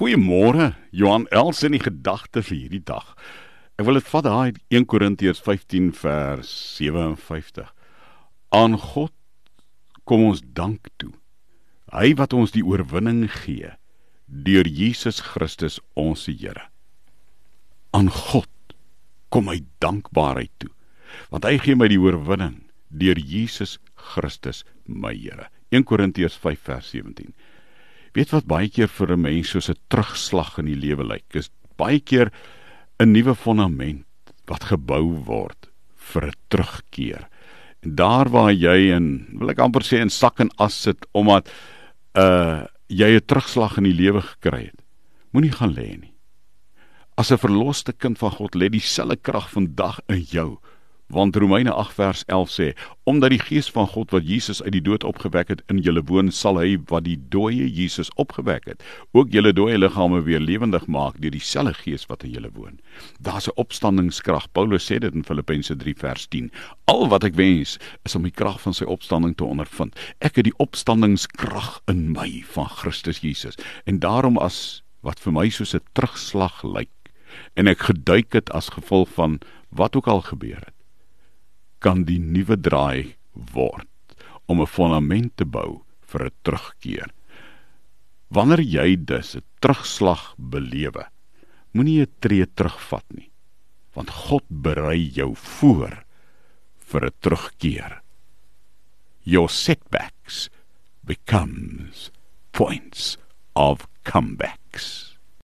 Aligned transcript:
Goeiemôre, 0.00 0.78
Johan 0.96 1.26
Els 1.28 1.58
in 1.60 1.74
die 1.74 1.82
gedagte 1.84 2.40
vir 2.40 2.56
hierdie 2.56 2.86
dag. 2.88 3.10
Ek 3.76 3.84
wil 3.84 3.98
dit 3.98 4.06
vat 4.08 4.24
daai 4.24 4.52
1 4.72 4.86
Korintiërs 4.88 5.42
15 5.44 5.90
vers 5.98 6.52
57. 6.78 7.68
Aan 8.56 8.78
God 8.80 9.12
kom 10.08 10.24
ons 10.30 10.40
dank 10.56 10.88
toe. 10.96 11.12
Hy 11.92 12.14
wat 12.16 12.32
ons 12.32 12.56
die 12.56 12.64
oorwinning 12.64 13.26
gee 13.42 13.74
deur 14.24 14.64
Jesus 14.64 15.20
Christus 15.34 15.76
ons 16.00 16.24
Here. 16.32 16.64
Aan 17.92 18.08
God 18.08 18.48
kom 19.28 19.50
my 19.52 19.60
dankbaarheid 19.84 20.54
toe, 20.64 20.72
want 21.28 21.44
hy 21.44 21.58
gee 21.60 21.76
my 21.76 21.92
die 21.92 22.00
oorwinning 22.00 22.62
deur 22.88 23.20
Jesus 23.20 23.76
Christus 24.00 24.64
my 24.88 25.12
Here. 25.12 25.52
1 25.76 25.84
Korintiërs 25.84 26.40
5 26.40 26.68
vers 26.72 26.88
17 26.96 27.36
weet 28.14 28.30
wat 28.34 28.46
baie 28.46 28.68
keer 28.68 28.88
vir 28.88 29.12
'n 29.12 29.20
mens 29.20 29.50
soos 29.50 29.70
'n 29.70 29.78
terugslag 29.88 30.58
in 30.58 30.66
die 30.66 30.80
lewe 30.86 31.04
lyk? 31.04 31.24
Is 31.34 31.50
baie 31.76 32.00
keer 32.00 32.30
'n 33.00 33.12
nuwe 33.12 33.34
fondament 33.34 34.06
wat 34.46 34.64
gebou 34.64 35.16
word 35.24 35.70
vir 35.96 36.26
'n 36.26 36.38
terugkeer. 36.48 37.28
En 37.82 37.94
daar 37.94 38.28
waar 38.28 38.52
jy 38.52 38.92
in 38.92 39.38
wil 39.38 39.50
ek 39.50 39.58
amper 39.58 39.82
sê 39.82 40.00
in 40.00 40.10
sak 40.10 40.40
en 40.40 40.50
as 40.58 40.82
sit 40.82 41.06
omdat 41.12 41.48
uh 42.14 42.66
jy 42.88 43.16
'n 43.16 43.26
terugslag 43.26 43.78
in 43.78 43.84
die 43.84 43.94
lewe 44.02 44.20
gekry 44.20 44.64
het 44.64 44.80
moenie 45.32 45.52
gaan 45.52 45.74
lê 45.74 45.96
nie. 45.96 46.14
As 47.16 47.30
'n 47.30 47.38
verloste 47.38 47.92
kind 47.92 48.18
van 48.18 48.30
God 48.30 48.54
lê 48.54 48.68
dieselfde 48.68 49.16
krag 49.16 49.50
vandag 49.50 50.00
in 50.08 50.22
jou 50.22 50.58
Want 51.10 51.36
Romeine 51.36 51.72
8 51.72 51.94
vers 51.94 52.24
11 52.30 52.50
sê: 52.50 52.66
Omdat 53.02 53.32
die 53.34 53.40
Gees 53.42 53.70
van 53.74 53.88
God 53.90 54.12
wat 54.14 54.28
Jesus 54.28 54.62
uit 54.62 54.76
die 54.76 54.82
dood 54.86 55.02
opgewek 55.04 55.48
het 55.50 55.62
in 55.66 55.80
julle 55.82 56.04
woon, 56.06 56.30
sal 56.30 56.60
hy 56.62 56.76
wat 56.86 57.02
die 57.08 57.16
dooie 57.32 57.66
Jesus 57.66 58.12
opgewek 58.14 58.68
het, 58.70 58.84
ook 59.10 59.34
julle 59.34 59.50
dooie 59.52 59.78
liggame 59.78 60.20
weer 60.22 60.38
lewendig 60.38 60.86
maak 60.86 61.18
deur 61.18 61.34
dieselfde 61.34 61.74
Gees 61.80 62.06
wat 62.06 62.22
in 62.22 62.36
julle 62.36 62.52
woon. 62.54 62.78
Daar's 63.18 63.50
'n 63.50 63.58
opstandingskrag. 63.58 64.46
Paulus 64.52 64.86
sê 64.86 65.00
dit 65.02 65.14
in 65.14 65.26
Filippense 65.26 65.76
3 65.76 65.94
vers 65.98 66.28
10. 66.28 66.50
Al 66.86 67.08
wat 67.08 67.24
ek 67.24 67.34
wens 67.34 67.78
is 68.04 68.14
om 68.14 68.22
die 68.22 68.38
krag 68.40 68.60
van 68.60 68.74
sy 68.74 68.84
opstanding 68.84 69.36
te 69.36 69.44
ondervind. 69.44 69.98
Ek 70.20 70.36
het 70.36 70.44
die 70.44 70.58
opstandingskrag 70.58 71.80
in 71.88 72.12
my 72.12 72.44
van 72.46 72.68
Christus 72.68 73.18
Jesus. 73.18 73.56
En 73.84 73.98
daarom 73.98 74.38
as 74.38 74.84
wat 75.00 75.18
vir 75.18 75.32
my 75.32 75.48
soos 75.48 75.74
'n 75.74 75.82
terugslag 75.92 76.62
lyk 76.62 77.12
en 77.54 77.66
ek 77.66 77.78
geduik 77.78 78.32
het 78.32 78.50
as 78.50 78.68
gevolg 78.68 79.08
van 79.08 79.40
wat 79.70 79.96
ook 79.96 80.06
al 80.06 80.20
gebeur 80.20 80.58
het 80.58 80.79
kan 81.80 82.04
die 82.04 82.20
nuwe 82.20 82.56
draai 82.60 83.16
word 83.54 83.88
om 84.46 84.60
'n 84.60 84.66
fondament 84.66 85.36
te 85.36 85.44
bou 85.44 85.82
vir 86.10 86.26
'n 86.26 86.36
terugkeer. 86.44 87.08
Wanneer 88.30 88.60
jy 88.60 88.96
dus 88.96 89.36
'n 89.36 89.42
terugslag 89.60 90.34
belewe, 90.36 91.04
moenie 91.72 92.02
'n 92.02 92.12
tree 92.20 92.46
terugvat 92.46 93.06
nie, 93.14 93.30
want 93.94 94.10
God 94.10 94.44
berei 94.48 95.10
jou 95.14 95.34
voor 95.34 96.04
vir 96.78 97.06
'n 97.06 97.14
terugkeer. 97.20 98.02
Your 99.22 99.48
setbacks 99.48 100.48
becomes 101.04 102.10
points 102.52 103.16
of 103.54 103.86
comebacks. 104.04 105.09